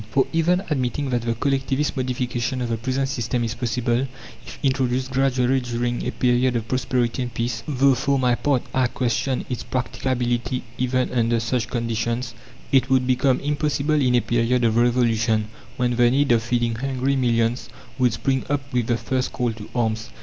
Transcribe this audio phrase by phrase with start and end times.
[0.09, 4.07] For even admitting that the Collectivist modification of the present system is possible,
[4.47, 8.87] if introduced gradually during a period of prosperity and peace though for my part I
[8.87, 12.33] question its practicability even under such conditions
[12.71, 17.15] it would become impossible in a period of Revolution, when the need of feeding hungry
[17.15, 20.09] millions would spring up with the first call to arms.